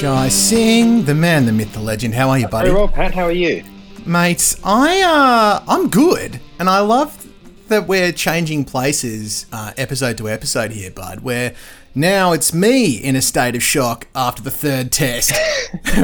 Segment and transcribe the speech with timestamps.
[0.00, 2.14] Jai Singh, the man, the myth, the legend.
[2.14, 2.68] How are you, buddy?
[2.68, 3.12] Very well, Pat.
[3.12, 3.64] How are you?
[4.06, 6.40] Mates, I uh I'm good.
[6.58, 7.26] And I love
[7.68, 11.20] that we're changing places uh, episode to episode here, bud.
[11.20, 11.54] Where
[11.94, 15.32] now it's me in a state of shock after the third test.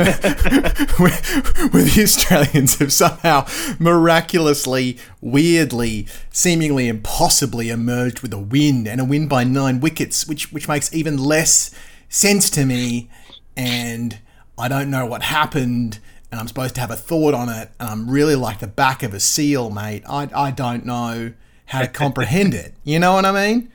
[0.99, 1.11] where,
[1.71, 3.47] where the Australians have somehow
[3.79, 10.53] miraculously, weirdly, seemingly impossibly emerged with a win and a win by nine wickets, which
[10.53, 11.71] which makes even less
[12.09, 13.09] sense to me
[13.57, 14.19] and
[14.59, 15.99] I don't know what happened,
[16.31, 19.03] and I'm supposed to have a thought on it, and I'm really like the back
[19.03, 20.03] of a seal, mate.
[20.09, 21.33] I, I don't know
[21.67, 22.75] how to comprehend it.
[22.85, 23.71] You know what I mean?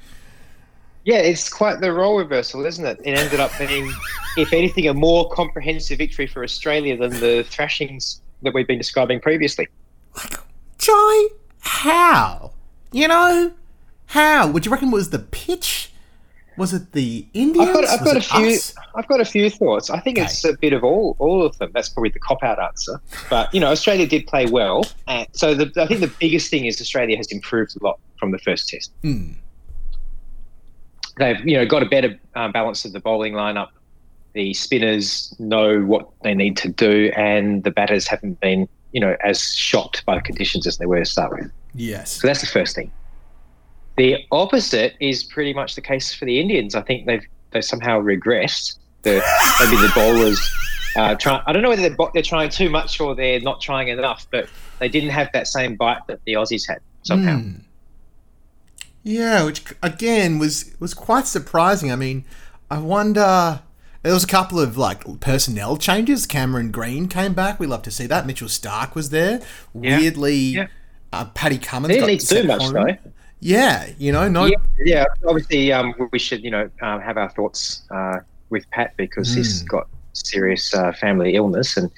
[1.03, 2.99] Yeah, it's quite the role reversal, isn't it?
[3.03, 3.91] It ended up being,
[4.37, 9.19] if anything, a more comprehensive victory for Australia than the thrashings that we've been describing
[9.19, 9.67] previously.
[10.15, 10.35] Like,
[10.77, 11.27] Jai,
[11.59, 12.51] how?
[12.91, 13.51] You know,
[14.07, 14.47] how?
[14.51, 15.91] Would you reckon it was the pitch?
[16.57, 17.69] Was it the Indians?
[17.69, 18.47] I've got, I've got a few.
[18.55, 18.75] Us?
[18.93, 19.89] I've got a few thoughts.
[19.89, 20.25] I think Okay.
[20.25, 21.71] it's a bit of all, all of them.
[21.73, 22.99] That's probably the cop out answer.
[23.29, 26.65] But you know, Australia did play well, and so the, I think the biggest thing
[26.65, 28.91] is Australia has improved a lot from the first test.
[29.01, 29.31] Hmm.
[31.21, 33.69] They've you know got a better um, balance of the bowling lineup.
[34.33, 39.15] The spinners know what they need to do, and the batters haven't been you know
[39.23, 41.51] as shocked by the conditions as they were to start with.
[41.73, 42.19] Yes.
[42.21, 42.91] So that's the first thing.
[43.97, 46.75] The opposite is pretty much the case for the Indians.
[46.75, 48.77] I think they've they somehow regressed.
[49.03, 49.23] The,
[49.59, 50.39] maybe the bowlers
[50.95, 51.41] uh, try.
[51.45, 54.47] I don't know whether they're, they're trying too much or they're not trying enough, but
[54.79, 57.39] they didn't have that same bite that the Aussies had somehow.
[57.39, 57.51] Hmm.
[59.03, 61.91] Yeah, which again was was quite surprising.
[61.91, 62.25] I mean,
[62.69, 63.61] I wonder.
[64.03, 66.25] There was a couple of like personnel changes.
[66.25, 67.59] Cameron Green came back.
[67.59, 68.25] We love to see that.
[68.25, 69.41] Mitchell Starc was there.
[69.79, 69.99] Yeah.
[69.99, 70.67] Weirdly, Yeah.
[71.13, 71.89] Uh, Paddy Cummins.
[71.89, 72.73] They didn't got need to do set much home.
[72.73, 73.11] though.
[73.41, 74.45] Yeah, you know, no.
[74.45, 75.05] Yeah, yeah.
[75.27, 78.19] Obviously, um, we should you know um, have our thoughts uh,
[78.49, 81.89] with Pat because he's got serious uh, family illness, and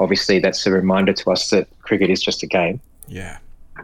[0.00, 2.80] obviously that's a reminder to us that cricket is just a game.
[3.08, 3.38] Yeah,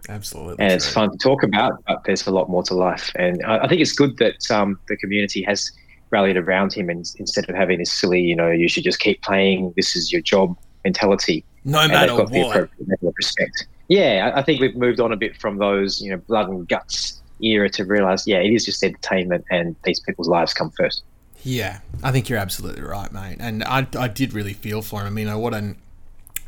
[0.09, 0.65] absolutely.
[0.65, 3.13] and it's fun to talk about, but there's a lot more to life.
[3.15, 5.71] And I, I think it's good that um, the community has
[6.11, 9.23] rallied around him, and instead of having this silly, you know, you should just keep
[9.23, 13.67] playing, this is your job mentality, No matter got the appropriate level of respect.
[13.89, 16.69] Yeah, I, I think we've moved on a bit from those, you know, blood and
[16.69, 21.03] guts era to realize, yeah, it is just entertainment, and these people's lives come first.
[21.45, 23.39] Yeah, I think you're absolutely right, mate.
[23.41, 25.07] And I, I did really feel for him.
[25.07, 25.77] I mean, what an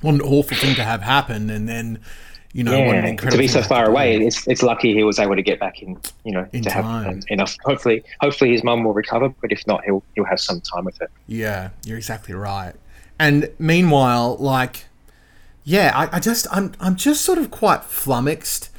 [0.01, 2.01] what an awful thing to have happen, and then
[2.55, 5.35] you know yeah, incredible to be so far away, it's it's lucky he was able
[5.35, 7.09] to get back in, you know, In to have time.
[7.09, 7.57] um, enough.
[7.65, 11.03] Hopefully, hopefully his mum will recover, but if not, he'll he'll have some time with
[11.03, 11.11] it.
[11.27, 12.75] Yeah, you're exactly right.
[13.19, 14.87] And meanwhile, like,
[15.65, 18.71] yeah, I, I just I'm I'm just sort of quite flummoxed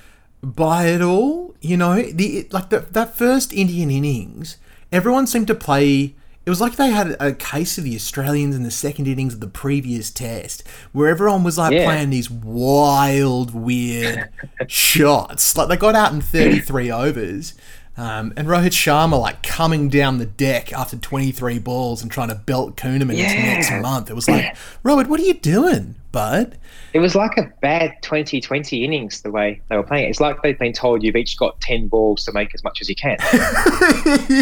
[0.41, 1.53] by it all.
[1.59, 4.57] You know, the like the, that first Indian innings,
[4.91, 6.15] everyone seemed to play.
[6.45, 9.39] It was like they had a case of the Australians in the second innings of
[9.39, 11.85] the previous test, where everyone was like Yeah.
[11.85, 14.29] playing these wild, weird
[14.67, 15.57] shots.
[15.57, 17.53] Like they got out in 33 overs,
[17.97, 22.35] um, and Rohit Sharma like coming down the deck after 23 balls and trying to
[22.35, 24.09] belt Kuhnemann into next month.
[24.09, 26.57] It was like, Rohit, what are you doing, bud?
[26.91, 30.09] It was like a bad 2020 innings the way they were playing it.
[30.09, 32.89] It's like they've been told you've each got 10 balls to make as much as
[32.89, 33.17] you can.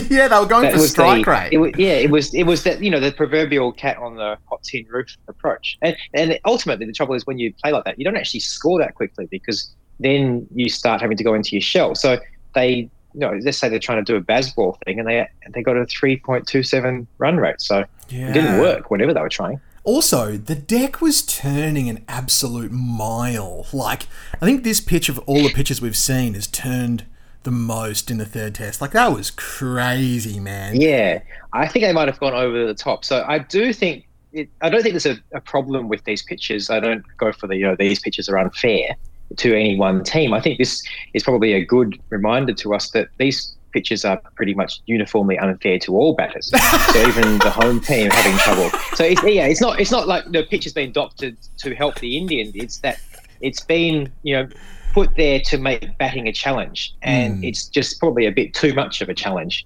[0.09, 1.49] yeah, they were going for strike the, rate.
[1.51, 4.37] It was, yeah, it was it was that you know the proverbial cat on the
[4.45, 5.77] hot tin roof approach.
[5.81, 8.79] And and ultimately the trouble is when you play like that, you don't actually score
[8.79, 11.95] that quickly because then you start having to go into your shell.
[11.95, 12.19] So
[12.53, 15.61] they you know, let's say they're trying to do a baseball thing and they they
[15.61, 17.61] got a 3.27 run rate.
[17.61, 18.29] So yeah.
[18.29, 19.59] it didn't work whenever they were trying.
[19.83, 23.67] Also, the deck was turning an absolute mile.
[23.73, 24.07] Like,
[24.41, 27.05] I think this pitch of all the pitches we've seen has turned
[27.43, 28.79] the most in the third test.
[28.79, 30.79] Like, that was crazy, man.
[30.79, 33.03] Yeah, I think they might have gone over the top.
[33.03, 36.69] So I do think it, I don't think there's a, a problem with these pitches.
[36.69, 38.95] I don't go for the you know these pitches are unfair
[39.37, 40.33] to any one team.
[40.33, 40.83] I think this
[41.13, 45.79] is probably a good reminder to us that these pitches are pretty much uniformly unfair
[45.79, 46.51] to all batters.
[46.93, 48.69] so even the home team having trouble.
[48.95, 51.99] So it's, yeah, it's not it's not like the pitch has been doctored to help
[51.99, 52.51] the Indian.
[52.53, 52.99] It's that
[53.41, 54.47] it's been you know
[54.93, 57.47] put there to make batting a challenge, and Mm.
[57.47, 59.65] it's just probably a bit too much of a challenge.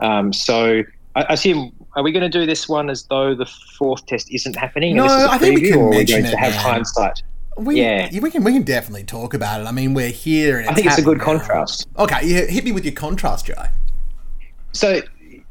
[0.00, 0.82] Um, so
[1.16, 3.46] I, I assume are we going to do this one as though the
[3.78, 4.90] fourth test isn't happening?
[4.90, 6.36] and No, this is a I think we can or are we mention going to
[6.36, 6.60] have man.
[6.64, 7.22] hindsight?
[7.58, 8.08] We, Yeah.
[8.20, 9.66] we can we can definitely talk about it.
[9.66, 10.58] I mean, we're here.
[10.60, 11.24] And I think it's a good now.
[11.24, 11.88] contrast.
[11.98, 13.54] Okay, yeah, hit me with your contrast, Joe.
[14.72, 15.00] So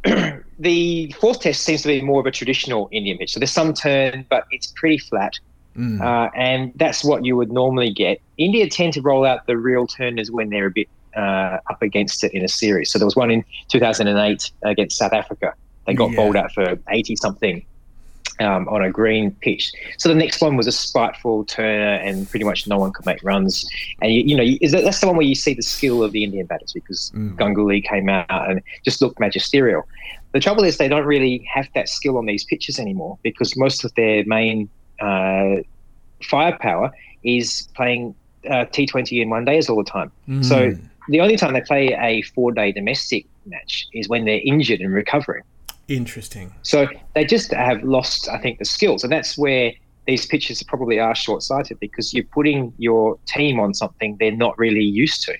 [0.60, 3.34] the fourth test seems to be more of a traditional Indian pitch.
[3.34, 5.34] So there's some turn, but it's pretty flat.
[5.78, 6.02] Mm.
[6.02, 8.20] Uh, and that's what you would normally get.
[8.38, 12.24] India tend to roll out the real turners when they're a bit uh, up against
[12.24, 12.92] it in a series.
[12.92, 15.54] So there was one in 2008 against South Africa.
[15.86, 16.16] They got Yeah.
[16.18, 17.66] bowled out for 80 something
[18.40, 19.72] um, on a green pitch.
[19.98, 23.24] So the next one was a spiteful turner, and pretty much no one could make
[23.24, 23.66] runs.
[24.02, 26.04] And you, you know, you- is that, that's the one where you see the skill
[26.04, 27.36] of the Indian batters because Mm.
[27.36, 29.84] Ganguly came out and just looked magisterial.
[30.34, 33.84] The trouble is they don't really have that skill on these pitches anymore because most
[33.86, 34.70] of their main
[35.00, 35.58] uh,
[36.24, 36.92] firepower
[37.24, 38.16] is playing
[38.50, 40.12] uh, T20 and one days all the time.
[40.42, 40.82] So Mm.
[41.10, 44.94] the only time they play a four day domestic match is when they're injured and
[44.94, 45.44] recovering.
[45.88, 46.54] Interesting.
[46.64, 49.04] So they just have lost, I think, the skills.
[49.04, 49.72] And that's where
[50.06, 54.58] these pitches probably are short sighted because you're putting your team on something they're not
[54.58, 55.36] really used to.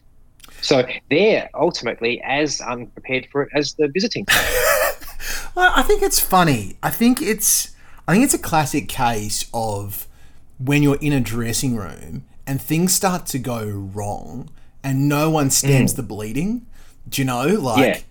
[0.62, 4.26] So they're ultimately as unprepared for it as the visiting.
[5.56, 6.78] Well, I think it's funny.
[6.84, 7.76] I think it's
[8.08, 10.08] I think it's a classic case of
[10.60, 14.52] when you're in a dressing room and things start to go wrong
[14.84, 15.96] and no one stems mm.
[15.96, 16.68] the bleeding.
[17.10, 17.48] Do you know?
[17.48, 18.02] Like Yeah.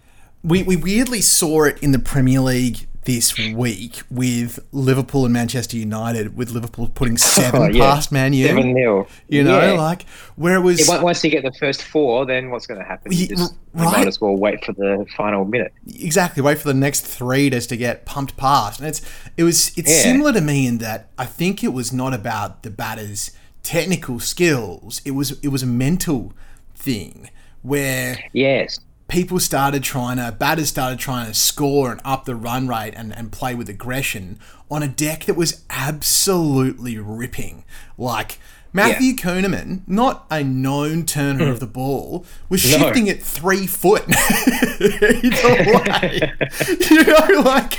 [0.47, 5.77] We, we weirdly saw it in the Premier League this week with Liverpool and Manchester
[5.77, 7.95] United, with Liverpool putting oh, seven Oh, yeah.
[7.95, 8.47] past Man U.
[8.49, 9.07] 7 0.
[9.29, 12.81] You know, like where it was once you get the first four, then what's going
[12.81, 13.13] to happen?
[13.13, 15.73] You, just, you might as well wait for the final minute.
[16.01, 19.03] exactly wait for the next three just to get pumped past and it's
[19.37, 20.03] it was it's Yeah.
[20.03, 23.33] similar to me in that i think it was not about the batter's
[23.63, 26.33] technical skills it was it was a mental
[26.75, 27.29] thing
[27.63, 28.79] where Yes.
[29.09, 33.15] People started trying to batters started trying to score and up the run rate and,
[33.15, 37.65] and play with aggression on a deck that was absolutely ripping
[37.97, 38.39] like
[38.77, 41.61] Matthew Kuhnemann, not a known turner of hmm.
[41.61, 42.79] the ball, was No.
[42.79, 44.05] shifting it three foot
[46.91, 47.79] you know, like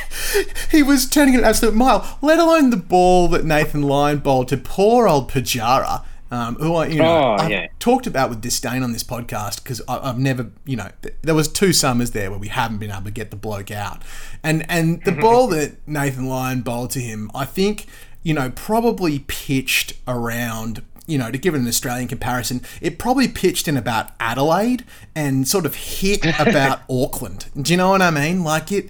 [0.71, 2.17] he was turning it an absolute mile.
[2.21, 6.87] Let alone the ball that Nathan Lyon bowled to poor old Pujara, um, who I
[6.87, 7.67] you know Oh, I've yeah.
[7.79, 11.47] talked about with disdain on this podcast because I've never you know th- there was
[11.47, 14.01] two summers there where we haven't been able to get the bloke out,
[14.43, 17.85] and and the ball that Nathan Lyon bowled to him, I think
[18.23, 23.29] you know probably pitched around you know, to give it an Australian comparison, it probably
[23.29, 24.83] pitched in about Adelaide
[25.15, 27.45] and sort of hit about Auckland.
[27.61, 28.43] Do you know what I mean?
[28.43, 28.89] Like it,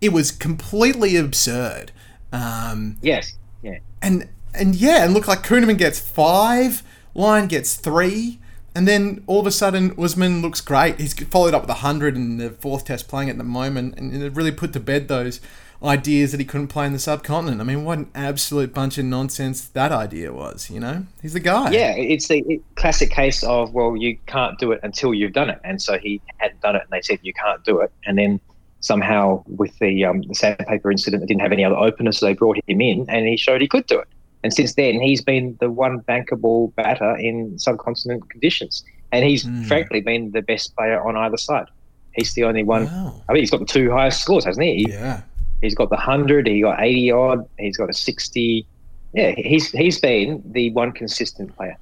[0.00, 1.90] it was completely absurd.
[2.32, 3.36] Um, Yes.
[3.60, 3.78] Yeah.
[4.00, 6.82] and and yeah, and look like Kuhnemann gets five,
[7.14, 8.38] Lyon gets three,
[8.74, 11.00] and then all of a sudden Usman looks great.
[11.00, 14.34] He's followed up with hundred in the fourth test playing at the moment, and it
[14.34, 15.40] really put to bed those
[15.82, 17.60] ideas that he couldn't play in the subcontinent.
[17.60, 20.70] I mean, what an absolute bunch of nonsense that idea was.
[20.70, 21.70] You know, he's the guy.
[21.70, 25.60] Yeah, it's the classic case of well, you can't do it until you've done it,
[25.64, 28.40] and so he hadn't done it, and they said you can't do it, and then
[28.80, 32.34] somehow with the um, the sandpaper incident, they didn't have any other openers, so they
[32.34, 34.08] brought him in, and he showed he could do it,
[34.44, 39.62] and since then he's been the one bankable batter in subcontinent conditions, and he's Hmm.
[39.64, 41.66] frankly been the best player on either side.
[42.12, 42.84] He's the only one.
[42.86, 43.22] Wow.
[43.28, 44.76] I mean, he's got the two highest scores, hasn't he?
[44.84, 45.22] He- Yeah.
[45.60, 46.46] He's got the hundred.
[46.46, 47.44] He got eighty odd.
[47.58, 48.64] He's got a sixty.
[49.12, 51.76] Yeah, he's he's been the one consistent player,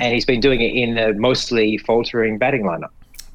[0.00, 2.88] and he's been doing it in a mostly faltering batting lineup.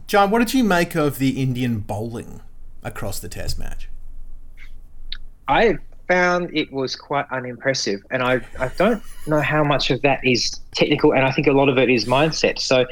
[0.08, 2.42] John, what did you make of the Indian bowling
[2.84, 3.88] across the Test match?
[5.48, 5.78] I
[6.08, 10.60] found it was quite unimpressive, and I I don't know how much of that is
[10.76, 12.60] technical, and I think a lot of it is mindset.
[12.60, 12.86] So.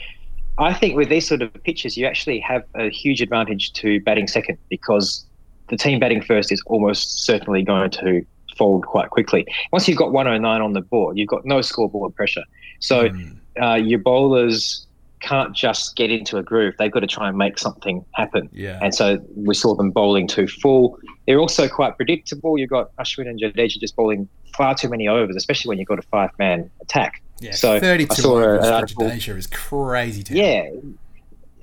[0.62, 4.28] I think with these sort of pitches, you actually have a huge advantage to batting
[4.28, 5.25] second because
[5.70, 8.25] the team batting first is almost certainly going to
[8.58, 9.46] fold quite quickly.
[9.72, 12.44] Once you've got 109 on the board, you've got no scoreboard pressure.
[12.82, 13.38] So Mm.
[13.62, 14.86] uh, your bowlers
[15.22, 16.74] can't just get into a groove.
[16.78, 18.50] They've got to try and make something happen.
[18.51, 18.80] Yeah.
[18.82, 21.00] And so we saw them bowling too full.
[21.29, 22.57] They're also quite predictable.
[22.57, 26.00] You've got Ashwin and Jadeja just bowling far too many overs, especially when you've got
[26.00, 27.21] a five man attack.
[27.39, 27.51] yeah.
[27.51, 30.24] so 32 I saw overs an for article- Jadeja is crazy.
[30.31, 30.71] Yeah.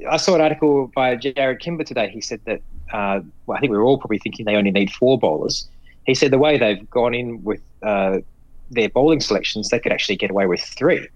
[0.08, 2.08] I saw an article by Jarrod Kimber today.
[2.11, 2.61] He said that,
[2.92, 5.68] uh, well, I think we were all probably thinking they only need four bowlers.
[6.04, 8.18] He said the way they've gone in with uh,
[8.70, 11.08] their bowling selections, they could actually get away with three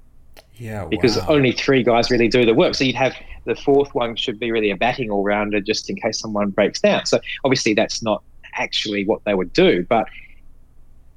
[0.57, 0.87] Yeah.
[0.87, 1.27] because wow.
[1.29, 2.75] only three guys really do the work.
[2.75, 3.15] So you'd have
[3.45, 6.81] the fourth one should be really a batting all rounder just in case someone breaks
[6.81, 7.07] down.
[7.07, 8.25] So obviously that's not
[8.61, 10.07] actually what they would do, but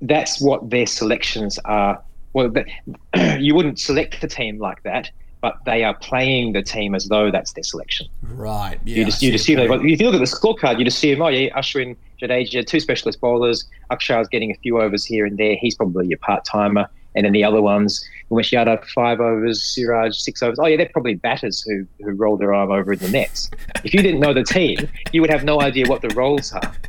[0.01, 2.01] that's what their selections are.
[2.33, 2.67] Well, th-
[3.39, 7.29] you wouldn't select the team like that, but they are playing the team as though
[7.29, 8.07] that's their selection.
[8.23, 8.79] Right.
[8.85, 8.97] Yeah.
[8.97, 11.27] you just see you'd assume they've if you look at the scorecard, you'd assume, oh
[11.27, 13.65] yeah, Ashwin, Jadeja, two specialist bowlers.
[13.91, 15.55] Akshar's getting a few overs here and there.
[15.55, 16.87] He's probably your part timer.
[17.15, 20.59] And then the other ones, Umesh Yadav five overs, Siraj six overs.
[20.59, 23.49] Oh yeah, they're probably batters who who roll their arm over in the nets.
[23.83, 26.73] If you didn't know the team, you would have no idea what the roles are.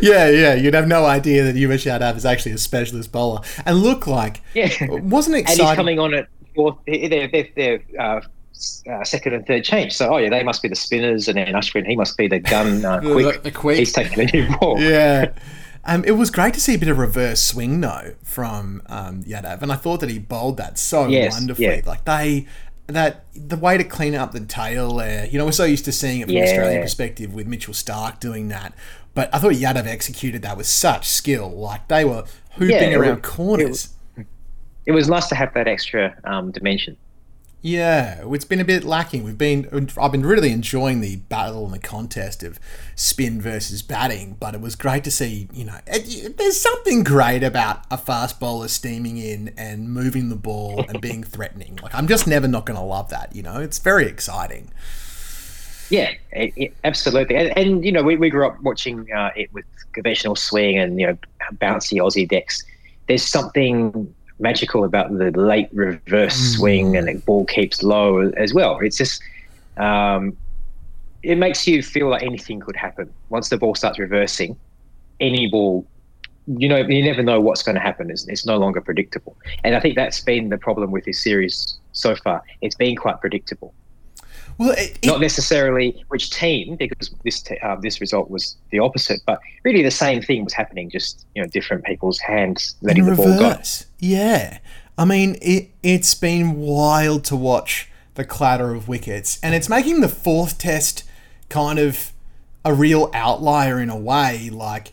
[0.00, 3.78] Yeah, yeah, you'd have no idea that Umesh Yadav is actually a specialist bowler and
[3.78, 4.40] look like.
[4.54, 6.76] Yeah, wasn't it and he's coming on at fourth.
[6.86, 8.20] They're, they're, they're uh,
[8.90, 9.92] uh, second and third change.
[9.92, 12.38] So, oh yeah, they must be the spinners, and then Ashwin, he must be the
[12.38, 13.42] gun uh, quick.
[13.42, 13.78] the quick.
[13.78, 14.80] He's taking the new ball.
[14.80, 15.32] Yeah.
[15.84, 19.62] Um, it was great to see a bit of reverse swing though from um, Yadav,
[19.62, 21.66] and I thought that he bowled that so Yes, wonderfully.
[21.66, 21.80] yeah.
[21.84, 22.46] Like they,
[22.86, 25.26] that the way to clean up the tail there.
[25.26, 26.44] You know, we're so used to seeing it from Yeah.
[26.44, 28.74] Australian perspective with Mitchell Starc doing that,
[29.14, 31.50] but I thought Yadav executed that with such skill.
[31.50, 33.88] Like they were hooping Yeah, around was- corners.
[34.86, 36.96] It was nice to have that extra um, dimension.
[37.64, 39.22] Yeah, it's been a bit lacking.
[39.22, 42.58] We've been I've been really enjoying the battle and the contest of
[42.96, 47.44] spin versus batting, but it was great to see, you know, it, there's something great
[47.44, 51.78] about a fast bowler steaming in and moving the ball and being threatening.
[51.80, 53.60] Like I'm just never not going to love that, you know.
[53.60, 54.72] It's very exciting.
[55.88, 57.36] Yeah, it, it- absolutely.
[57.36, 60.98] And, and you know, we, we grew up watching uh, it with conventional swing and
[60.98, 61.18] you know
[61.60, 62.64] bouncy Aussie decks.
[63.06, 64.12] There's something
[64.42, 68.78] magical about the late reverse swing and the ball keeps low as well.
[68.80, 69.22] It's just
[69.76, 70.36] um,
[71.22, 74.56] it makes you feel like anything could happen once the ball starts reversing.
[75.20, 75.86] Any ball,
[76.46, 78.10] you know, you never know what's going to happen.
[78.10, 81.78] It's, it's no longer predictable, and I think that's been the problem with this series
[81.92, 82.42] so far.
[82.60, 83.72] It's been quite predictable
[84.62, 88.78] Well, it, it- not necessarily which team, because this te- uh, this result was the
[88.78, 93.04] opposite, but really the same thing was happening, just you know different people's hands letting
[93.04, 93.48] in the ball go.
[93.50, 93.86] reverse.
[93.98, 94.58] Yeah.
[94.98, 100.00] I mean, it, it's been wild to watch the clatter of wickets, and it's making
[100.00, 101.04] the fourth test
[101.48, 102.12] kind of
[102.64, 104.50] a real outlier in a way.
[104.50, 104.92] Like,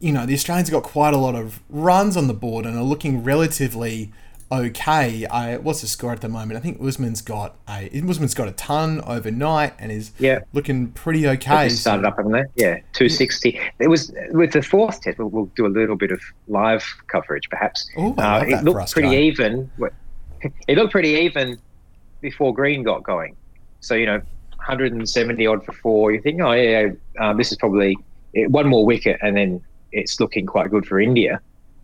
[0.00, 2.76] you know, the Australians have got quite a lot of runs on the board and
[2.76, 4.10] are looking relatively
[4.50, 5.26] okay.
[5.26, 6.56] I, what's the score at the moment?
[6.58, 10.40] I think Usman's got a Usman's got a ton overnight and is Yeah.
[10.52, 11.68] looking pretty okay.
[11.68, 12.44] started up, haven't they?
[12.56, 13.60] Yeah, two sixty.
[13.78, 15.18] It was with the fourth test.
[15.18, 17.88] We'll, we'll do a little bit of live coverage, perhaps.
[17.98, 19.14] Ooh, Uh, it looked us, pretty Guy.
[19.22, 19.70] even.
[20.68, 21.58] It looked pretty even
[22.20, 23.34] before Green got going.
[23.80, 24.20] So you know,
[24.54, 26.12] 170 odd for four.
[26.12, 27.96] You think, oh yeah, uh, this is probably
[28.46, 31.40] one more wicket, and then it's looking quite good for India.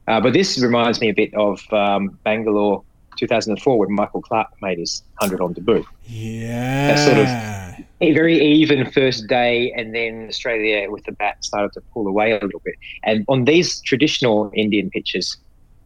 [0.07, 2.83] Uh, but this reminds me a bit of um, Bangalore
[3.17, 5.85] 2004 when Michael Clarke made his 100 on debut.
[6.07, 6.97] Yeah.
[6.97, 11.81] sort of- A very even first day, and then Australia with the bat started to
[11.93, 12.75] pull away a little bit.
[13.05, 15.37] And on these traditional Indian pitches,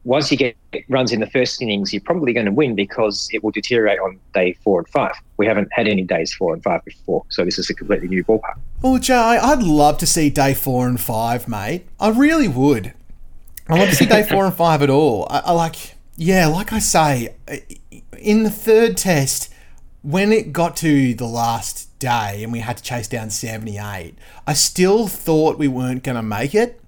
[0.04, 0.56] once you get
[0.88, 4.18] runs in the first innings, you're probably going to win because it will deteriorate on
[4.32, 5.12] day four and five.
[5.36, 8.24] We haven't had any days four and five before, so this is a completely new
[8.24, 8.58] ballpark.
[8.82, 11.86] Well, Jai, I'd love to see day four and five, mate.
[12.00, 12.94] I really would.
[13.68, 15.26] I love to see day four and five at all.
[15.30, 17.34] I, I like, yeah, like I say,
[18.18, 19.52] in the third test,
[20.02, 24.14] when it got to the last day and we had to chase down 78,
[24.46, 26.80] I still thought we weren't going to make it.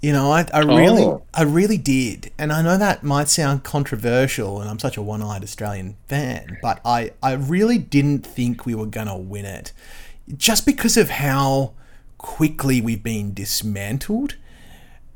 [0.00, 1.22] You know, I, I really, Oh.
[1.32, 5.44] I really did, and I know that might sound controversial, and I'm such a one-eyed
[5.44, 9.72] Australian fan, but I, I really didn't think we were gonna win it,
[10.36, 11.74] just because of how
[12.18, 14.34] quickly we've been dismantled,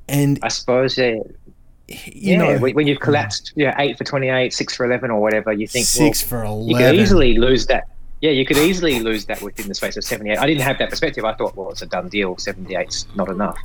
[0.08, 1.16] and I suppose, yeah,
[1.88, 5.52] you yeah know, when you've collapsed, yeah, eight for 28, six for 11, or whatever,
[5.52, 7.88] you think, six well, for you could easily lose that.
[8.20, 10.38] Yeah, you could easily lose that within the space of 78.
[10.38, 11.24] I didn't have that perspective.
[11.24, 12.34] I thought, well, it's a done deal.
[12.36, 13.58] 78's not enough.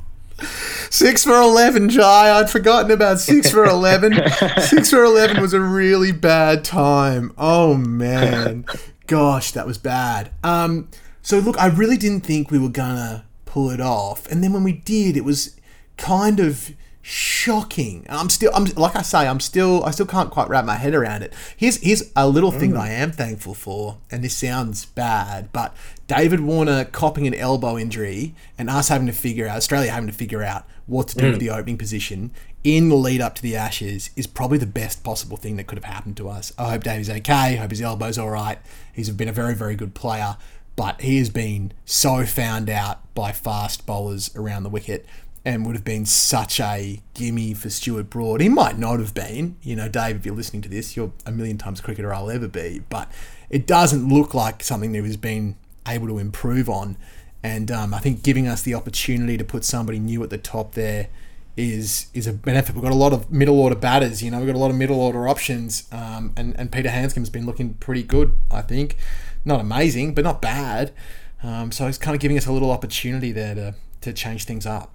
[0.90, 2.38] Six for eleven, Jai.
[2.38, 4.14] I'd forgotten about six for eleven.
[4.60, 7.32] six for eleven was a really bad time.
[7.38, 8.64] Oh man,
[9.06, 10.32] gosh, that was bad.
[10.42, 10.88] Um,
[11.20, 14.64] so look, I really didn't think we were gonna pull it off, and then when
[14.64, 15.54] we did, it was
[15.96, 16.72] kind of
[17.02, 18.06] shocking.
[18.08, 20.94] I'm still, I'm like I say, I'm still, I still can't quite wrap my head
[20.94, 21.32] around it.
[21.56, 25.76] Here's here's a little thing that I am thankful for, and this sounds bad, but
[26.06, 30.14] David Warner copping an elbow injury and us having to figure out, Australia having to
[30.14, 31.40] figure out what to do with mm.
[31.40, 32.30] the opening position
[32.64, 35.78] in the lead up to the Ashes is probably the best possible thing that could
[35.78, 36.52] have happened to us.
[36.56, 37.32] I hope Davey's okay.
[37.32, 38.58] I hope his elbow's all right.
[38.92, 40.36] He's been a very, very good player,
[40.76, 45.06] but he has been so found out by fast bowlers around the wicket
[45.44, 48.40] and would have been such a gimme for Stuart Broad.
[48.40, 49.56] He might not have been.
[49.62, 52.46] You know, Dave, if you're listening to this, you're a million times cricketer I'll ever
[52.46, 52.82] be.
[52.88, 53.10] But
[53.50, 55.56] it doesn't look like something that he's been
[55.86, 56.96] able to improve on.
[57.42, 60.74] And um, I think giving us the opportunity to put somebody new at the top
[60.74, 61.08] there
[61.56, 62.74] is is a benefit.
[62.74, 64.22] We've got a lot of middle order batters.
[64.22, 65.88] You know, we've got a lot of middle order options.
[65.90, 68.32] Um, and and Peter Handscomb's been looking pretty good.
[68.50, 68.96] I think,
[69.44, 70.92] not amazing, but not bad.
[71.42, 74.66] Um, so it's kind of giving us a little opportunity there to to change things
[74.66, 74.92] up.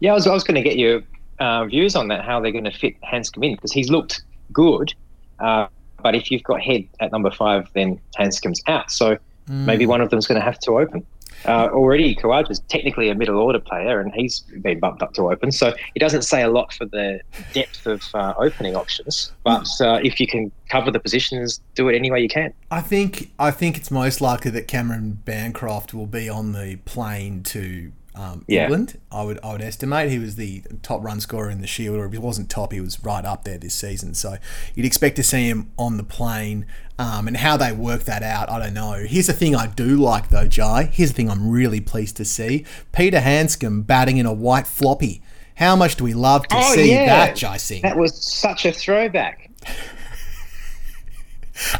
[0.00, 1.02] Yeah, I was, I was going to get your
[1.38, 4.22] uh, views on that, how they're going to fit Handscomb in, because he's looked
[4.52, 4.94] good.
[5.38, 5.66] Uh,
[6.02, 8.90] but if you've got Head at number five, then Handscomb's out.
[8.90, 11.06] So maybe one of them's going to have to open.
[11.44, 15.30] Uh, already, Khawaja is technically a middle order player, and he's been bumped up to
[15.30, 15.52] open.
[15.52, 17.20] So it doesn't say a lot for the
[17.52, 19.32] depth of uh, opening options.
[19.44, 22.52] But uh, if you can cover the positions, do it any way you can.
[22.70, 27.42] I think I think it's most likely that Cameron Bancroft will be on the plane
[27.44, 28.64] to um, Yeah.
[28.64, 28.98] England.
[29.12, 32.06] I would I would estimate he was the top run scorer in the Shield, or
[32.06, 34.14] if he wasn't top, he was right up there this season.
[34.14, 34.36] So
[34.74, 36.66] you'd expect to see him on the plane.
[36.98, 38.92] Um, and how they work that out, I don't know.
[39.06, 40.84] Here's the thing I do like though, Jai.
[40.84, 45.20] Here's the thing I'm really pleased to see: Peter Handscomb batting in a white floppy.
[45.56, 47.06] How much do we love to Oh, see yeah.
[47.06, 47.82] that, Jai Singh?
[47.82, 49.50] That was such a throwback.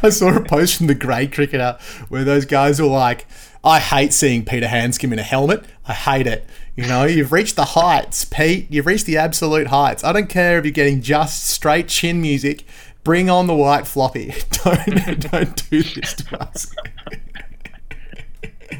[0.03, 1.77] I saw a post from the grade cricketer
[2.09, 3.27] where those guys were like,
[3.63, 5.65] I hate seeing Peter Handscomb in a helmet.
[5.87, 6.45] I hate it.
[6.75, 8.67] You know, you've reached the heights, Pete.
[8.69, 10.03] You've reached the absolute heights.
[10.03, 12.65] I don't care if you're getting just straight chin music.
[13.03, 14.35] Bring on the white floppy.
[14.63, 14.85] Don't
[15.31, 16.73] don't do this to us.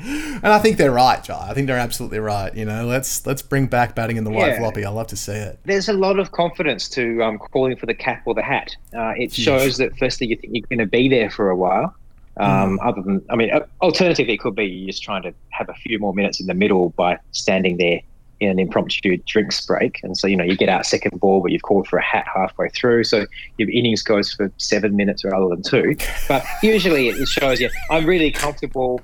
[0.08, 1.48] and I think they're right, Jai.
[1.50, 2.54] I think they're absolutely right.
[2.56, 4.60] You know, let's let's bring back batting in the white Yeah.
[4.60, 4.86] floppy.
[4.86, 5.60] I love to see it.
[5.66, 8.76] There's a lot of confidence to um, calling for the cap or the hat.
[8.96, 11.94] Uh, it shows that firstly you think you're going to be there for a while.
[12.40, 15.70] Um, Other than, I mean, uh, alternatively, it could be you're just trying to have
[15.70, 18.00] a few more minutes in the middle by standing there
[18.40, 20.00] in an impromptu drinks break.
[20.04, 22.28] And so, you know, you get out second ball, but you've called for a hat
[22.32, 23.06] halfway through.
[23.06, 23.26] So
[23.58, 25.96] your innings goes for seven minutes rather than two.
[26.28, 29.02] But usually it shows you, I'm really comfortable.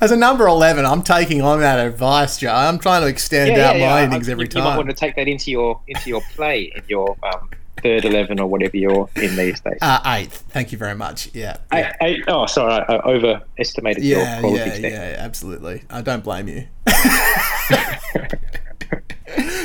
[0.00, 2.52] As a number eleven, I'm taking on that advice, Joe.
[2.52, 5.14] I'm trying to extend out my I- innings every you, You might want to take
[5.16, 7.50] that into your into your play in your um,
[7.82, 9.78] third eleven or whatever you're in these days.
[9.80, 10.44] Uh, eighth.
[10.48, 11.32] Thank you very much.
[11.34, 11.58] Yeah.
[11.70, 14.58] I, I, oh, sorry, I, overestimated Yeah, your quality.
[14.58, 15.82] yeah, qualities yeah, absolutely.
[15.90, 16.66] I don't blame you.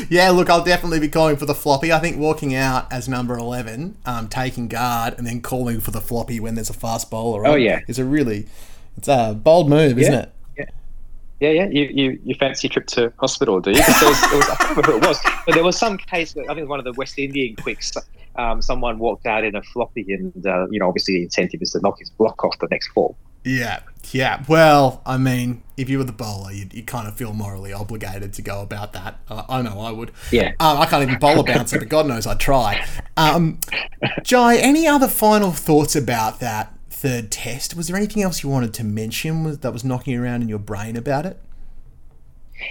[0.10, 1.92] yeah, look, I'll definitely be calling for the floppy.
[1.92, 6.02] I think walking out as number 11, um, taking guard, and then calling for the
[6.02, 7.82] floppy when there's a fast bowler Oh, yeah.
[7.88, 8.48] is a really,
[9.00, 10.34] it's a bold move, isn't it?
[11.42, 11.70] Yeah, yeah.
[11.72, 13.82] You, you, you fancy trip to hospital, do you?
[13.82, 15.98] 'Cause there was, there was, I can't remember who it was, but there was some
[15.98, 16.32] case.
[16.32, 17.94] I think it was one of the West Indian quicks.
[18.36, 21.72] Um, someone walked out in a floppy, and uh, you know, obviously the incentive is
[21.72, 23.16] to knock his block off the next ball.
[23.46, 23.80] Yeah,
[24.12, 24.44] yeah.
[24.50, 28.34] Well, I mean, if you were the bowler, you, you kind of feel morally obligated
[28.34, 29.20] to go about that.
[29.30, 30.12] Uh, I know I would.
[30.32, 30.52] Yeah.
[30.60, 32.86] Um, I can't even bowl a bouncer, but God knows I'd try.
[33.16, 33.60] Um,
[34.24, 37.76] Jai, any other final thoughts about that third test?
[37.76, 40.98] Was there anything else you wanted to mention that was knocking around in your brain
[40.98, 41.40] about it?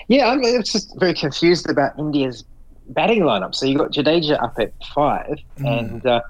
[0.09, 2.45] Yeah, I'm it's just very confused about India's
[2.91, 3.55] batting lineup.
[3.55, 6.21] So you got Jadeja up at five, and uh,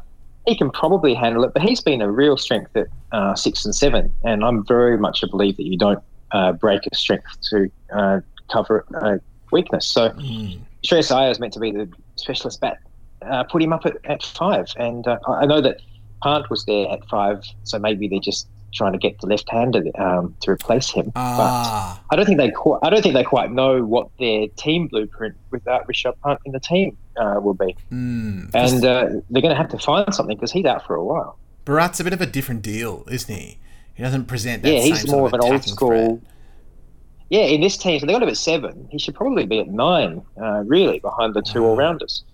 [0.46, 3.74] he can probably handle it, but he's been a real strength at uh, six and
[3.74, 4.14] seven.
[4.22, 8.20] And I'm very much a believer that you don't uh, break a strength to uh,
[8.52, 9.18] cover a
[9.50, 9.88] weakness.
[9.88, 10.10] So
[10.84, 12.78] Shreyas Iyer is meant to be the specialist bat.
[13.22, 15.80] Uh, put him up at, at five, and uh, I I know that
[16.22, 20.36] Pant was there at five, so maybe they're just trying to get the left-hander um,
[20.40, 21.06] to replace him.
[21.06, 22.80] but Ah, I don't think they quite.
[22.82, 26.60] I don't think they quite know what their team blueprint without Rishabh Pant in the
[26.60, 28.50] team uh, will be, mm.
[28.54, 31.38] and uh, they're going to have to find something because he's out for a while.
[31.64, 33.58] Bharat's a bit of a different deal, isn't he?
[33.94, 35.88] He doesn't present that yeah, he's more of an old school.
[36.20, 36.32] threat.
[37.30, 38.88] Yeah, in this team, so they got him at seven.
[38.90, 42.24] He should probably be at nine, uh, really, behind the two all rounders.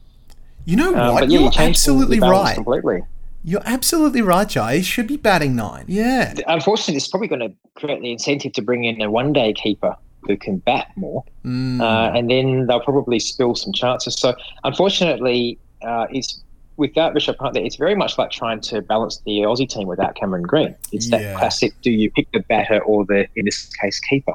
[0.67, 1.21] You know Um, what?
[1.23, 2.55] but yeah, You're absolutely right.
[2.55, 3.03] completely.
[3.45, 4.77] You're absolutely right, Jai.
[4.79, 5.85] He should be batting nine.
[5.87, 6.35] Yeah.
[6.47, 10.37] Unfortunately, it's probably going to create the incentive to bring in a one-day keeper who
[10.39, 11.23] can bat more.
[11.45, 11.81] Mm.
[11.83, 14.15] uh, and then they'll probably spill some chances.
[14.19, 16.41] So, unfortunately, uh, it's
[16.79, 20.43] without Pant there, it's very much like trying to balance the Aussie team without Cameron
[20.43, 20.75] Green.
[20.93, 21.19] It's Yeah.
[21.19, 24.33] that classic: do you pick the batter or the, in this case, keeper?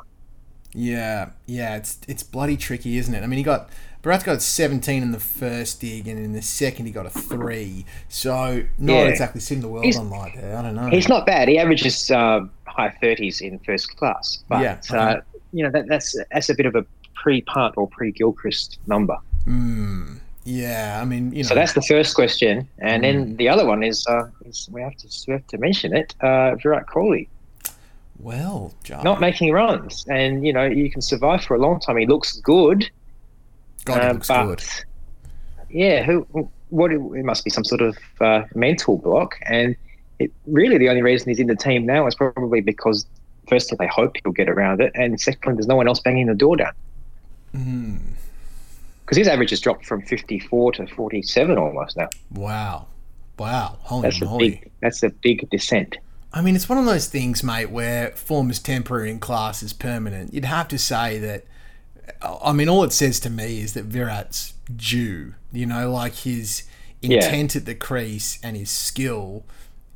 [0.74, 3.24] Yeah, yeah, it's it's bloody tricky, isn't it?
[3.24, 3.70] I mean, he got
[4.02, 7.86] Bharat's got 17 in the first dig, and in the second he got a three.
[8.08, 9.04] So not Yeah.
[9.06, 10.56] exactly sitting the world He's- on light there.
[10.58, 10.90] I don't know.
[10.90, 11.50] He's not bad.
[11.50, 14.98] He averages uh, high thirties in first class, but Yeah, okay.
[14.98, 16.86] uh, you know that, that's that's a bit of a
[17.16, 19.18] pre-Pant or pre-Gilchrist number.
[19.46, 21.50] Mm, yeah, I mean, you know.
[21.50, 23.06] So that's the first question, and Mm.
[23.06, 26.16] then the other one is, uh, is we have to we have to mention it.
[26.22, 27.28] Uh, Virat Kohli.
[28.22, 29.02] well, Jai.
[29.04, 31.98] not making runs, and you know you can survive for a long time.
[31.98, 32.90] He looks good,
[33.86, 34.64] God, uh, looks but good.
[35.70, 36.28] yeah, who?
[36.70, 36.92] What?
[36.92, 39.76] It must be some sort of uh, mental block, and
[40.20, 43.06] it really the only reason he's in the team now is probably because
[43.48, 46.36] firstly they hope he'll get around it, and secondly there's no one else banging the
[46.36, 46.74] door down
[47.56, 48.00] Mm,
[49.02, 52.10] because his average has dropped from 54 to 47 almost now.
[52.32, 52.86] wow,
[53.40, 54.50] wow, holy That's a moly!
[54.52, 54.72] big.
[54.82, 55.98] That's a big descent.
[56.32, 59.74] I mean, it's one of those things, mate, where form is temporary and class is
[59.74, 60.32] permanent.
[60.32, 61.46] You'd have to say that
[62.22, 65.36] I mean, all it says to me is that Virat's due.
[65.52, 66.64] You know, like his
[67.02, 67.60] intent yeah.
[67.60, 69.46] at the crease and his skill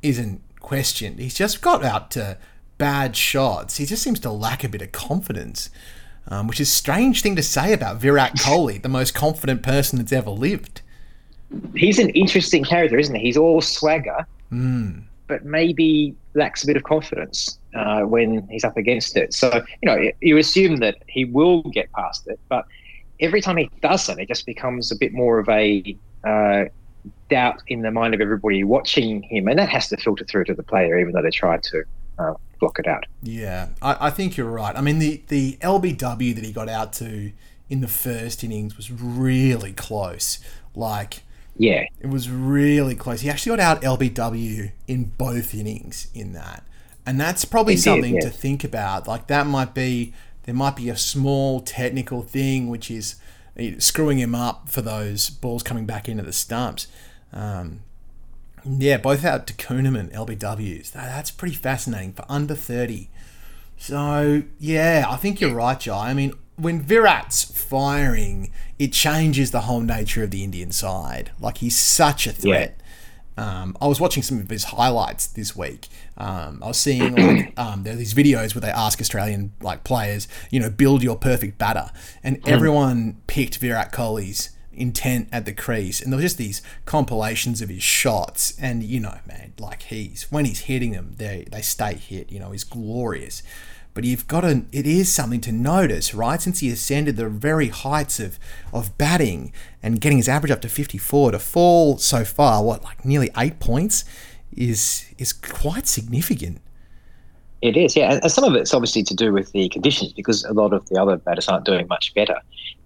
[0.02, 1.18] isn't questioned.
[1.18, 2.38] He's just got out to
[2.78, 3.76] bad shots.
[3.76, 5.70] He just seems to lack a bit of confidence,
[6.28, 9.98] um, which is a strange thing to say about Virat Kohli, the most confident person
[9.98, 10.80] that's ever lived.
[11.74, 13.22] He's an interesting character, isn't he?
[13.22, 15.02] He's all swagger, mm.
[15.28, 19.34] but maybe lacks a bit of confidence uh, when he's up against it.
[19.34, 22.66] So, you know, you assume that he will get past it, but
[23.20, 26.64] every time he doesn't, it just becomes a bit more of a uh,
[27.28, 30.54] doubt in the mind of everybody watching him, and that has to filter through to
[30.54, 31.84] the player, even though they try to
[32.18, 33.06] uh, block it out.
[33.22, 34.76] Yeah, I, I, think you're right.
[34.76, 37.32] I mean, the the LBW that he got out to
[37.68, 40.38] in the first innings was really close.
[40.74, 41.22] Like,
[41.56, 43.20] yeah, it was really close.
[43.20, 46.64] He actually got out LBW in both innings in that,
[47.06, 48.20] and that's probably something yeah.
[48.20, 49.06] to think about.
[49.06, 50.12] Like, that might be
[50.44, 53.16] there might be a small technical thing which is
[53.78, 56.86] screwing him up for those balls coming back into the stumps.
[57.32, 57.80] Um,
[58.64, 60.92] yeah, both out to Kuhnemann LBWs.
[60.92, 63.08] That's pretty fascinating for under 30.
[63.76, 66.10] So, yeah, I think you're right, Jai.
[66.10, 71.32] I mean, when Virat's firing, it changes the whole nature of the Indian side.
[71.40, 72.76] Like, he's such a threat.
[72.78, 72.84] Yeah.
[73.36, 75.88] Um, I was watching some of his highlights this week.
[76.16, 79.84] Um, I was seeing like um, there are these videos where they ask Australian like
[79.84, 81.90] players, you know, build your perfect batter,
[82.22, 82.48] and mm.
[82.48, 87.68] everyone picked Virat Kohli's intent at the crease, and there were just these compilations of
[87.68, 91.94] his shots, and you know, man, like he's when he's hitting them, they they stay
[91.94, 92.30] hit.
[92.30, 93.42] You know, he's glorious
[93.94, 96.42] but you've got to it is something to notice right?
[96.42, 98.38] Since he ascended the very heights of
[98.72, 99.52] of batting
[99.82, 103.60] and getting his average up to 54 to fall so far what like nearly 8
[103.60, 104.04] points
[104.56, 106.60] is is quite significant.
[107.62, 110.52] It is yeah and some of it's obviously to do with the conditions because a
[110.52, 112.38] lot of the other batters aren't doing much better.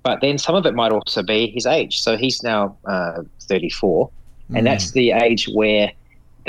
[0.02, 1.98] But then some of it might also be his age.
[1.98, 4.10] So he's now uh, 34
[4.50, 4.64] and mm.
[4.64, 5.90] that's the age where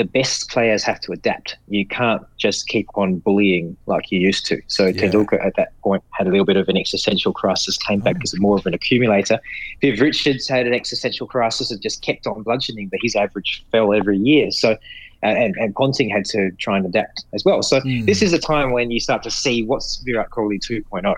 [0.00, 1.58] the best players have to adapt.
[1.68, 4.62] You can't just keep on bullying like you used to.
[4.66, 4.92] So yeah.
[4.92, 8.22] Tendulkar at that point had a little bit of an existential crisis, came back mm.
[8.22, 9.38] as more of an accumulator.
[9.82, 13.92] Viv Richards had an existential crisis and just kept on bludgeoning, but his average fell
[13.92, 14.50] every year.
[14.50, 14.78] So
[15.22, 17.62] and, and Ponting had to try and adapt as well.
[17.62, 18.06] So mm.
[18.06, 21.14] this is a time when you start to see what's Virat Kohli 2.0.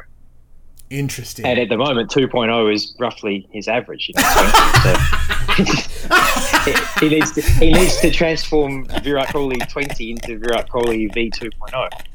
[0.90, 1.46] Interesting.
[1.46, 4.08] And at the moment, 2.0 is roughly his average.
[4.08, 4.28] You know,
[4.82, 6.48] so
[7.00, 12.11] he, needs to, he needs to transform Virat Kohli 20 into Virat Kohli V 2.0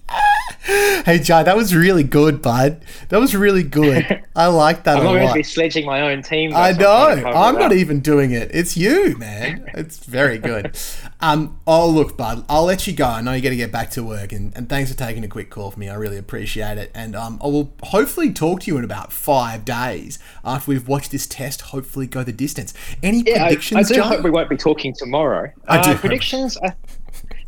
[0.67, 2.83] hey Jai, that was really good, bud.
[3.09, 4.23] That was really good.
[4.35, 4.97] I like that.
[4.97, 6.53] I'm not going to be sledging my own team.
[6.53, 7.07] I know.
[7.25, 8.51] I'm not even doing it.
[8.53, 9.65] It's you, man.
[9.73, 10.77] It's very good.
[11.21, 11.59] um.
[11.65, 12.45] Oh, look, bud.
[12.49, 13.05] I'll let you go.
[13.05, 15.27] I know you got to get back to work, and, and thanks for taking a
[15.27, 15.89] quick call for me.
[15.89, 16.91] I really appreciate it.
[16.93, 21.11] And um, I will hopefully talk to you in about five days after we've watched
[21.11, 21.61] this test.
[21.61, 22.73] Hopefully, go the distance.
[23.01, 23.77] Any yeah, predictions?
[23.77, 24.07] I, I do Jai?
[24.07, 25.51] hope we won't be talking tomorrow.
[25.67, 25.91] I do.
[25.91, 26.57] Uh, predictions.
[26.57, 26.73] I,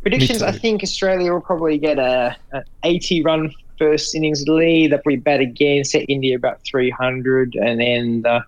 [0.02, 4.92] Predictions: I think Australia will probably get a, a 80 run first innings lead.
[4.92, 8.40] They'll probably bat again, set India about 300, and then uh,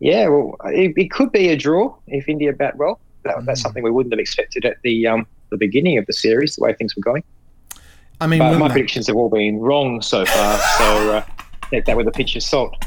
[0.00, 2.98] yeah, well, it, it, could be a draw if India bat well.
[3.22, 3.44] That, mm.
[3.44, 6.62] That's something we wouldn't have expected at the um, the beginning of the series, the
[6.62, 7.22] way things were going.
[8.20, 8.70] I mean, my that...
[8.72, 11.24] predictions have all been wrong so far, so uh,
[11.70, 12.82] take that with a pinch of salt.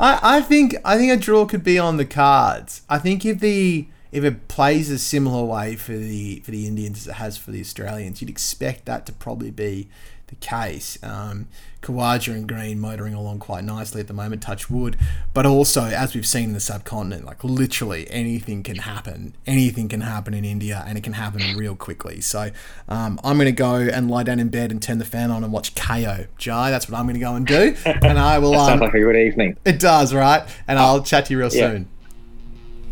[0.00, 2.82] I, I think I think a draw could be on the cards.
[2.88, 7.00] I think if the if it plays a similar way for the for the Indians
[7.00, 9.88] as it has for the Australians, you'd expect that to probably be
[10.28, 10.98] the case.
[11.02, 11.48] Um,
[11.82, 14.96] Khawaja and Green motoring along quite nicely at the moment, touch wood.
[15.34, 19.36] But also, as we've seen in the subcontinent, like literally anything can happen.
[19.46, 22.22] Anything can happen in India, and it can happen real quickly.
[22.22, 22.50] So
[22.88, 25.44] um, I'm going to go and lie down in bed and turn the fan on
[25.44, 26.26] and watch Kayo.
[26.38, 27.76] Jai, that's what I'm going to go and do.
[27.84, 28.54] And I will.
[28.54, 29.58] Um, sounds like a good evening.
[29.66, 30.48] It does, right?
[30.66, 31.70] And I'll chat to you real yeah.
[31.70, 31.88] soon.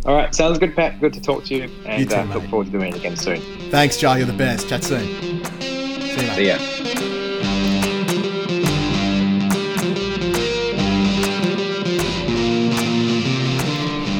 [0.07, 1.01] All right, sounds good, Pat.
[1.01, 3.17] Good to talk to you, and you too, uh, look forward to doing it again
[3.17, 3.41] soon.
[3.71, 4.19] Thanks, Jai.
[4.19, 4.69] You're the best.
[4.69, 5.07] Chat soon.
[5.61, 6.35] See you.
[6.35, 6.59] See ya.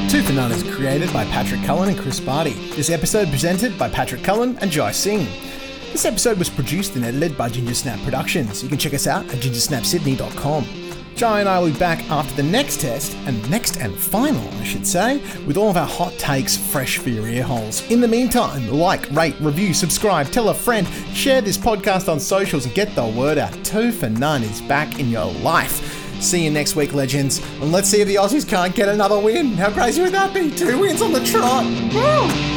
[0.09, 2.53] Two for None is created by Patrick Cullen and Chris Barty.
[2.75, 5.27] This episode presented by Patrick Cullen and Jai Singh.
[5.91, 8.63] This episode was produced and edited by Ginger Snap Productions.
[8.63, 10.84] You can check us out at gingersnapsydney.com.
[11.15, 14.63] Jai and I will be back after the next test, and next and final, I
[14.65, 17.89] should say, with all of our hot takes fresh for your ear holes.
[17.89, 22.65] In the meantime, like, rate, review, subscribe, tell a friend, share this podcast on socials,
[22.65, 23.53] and get the word out.
[23.63, 26.21] Two for None is back in your life.
[26.21, 27.39] See you next week, legends.
[27.61, 29.53] And let's see if the Aussies can't get another win.
[29.53, 30.51] How crazy would that be?
[30.51, 31.63] Two wins on the trot.
[31.93, 32.54] Woo!